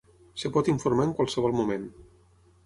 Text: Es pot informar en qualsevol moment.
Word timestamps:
Es 0.39 0.45
pot 0.55 0.71
informar 0.73 1.05
en 1.09 1.13
qualsevol 1.19 1.55
moment. 1.61 1.85